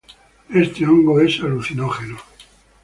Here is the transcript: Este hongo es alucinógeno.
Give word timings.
Este 0.49 0.83
hongo 0.83 1.19
es 1.21 1.39
alucinógeno. 1.41 2.17